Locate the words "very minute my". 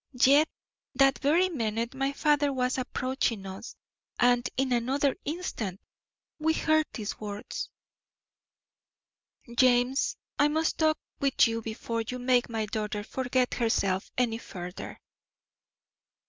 1.19-2.11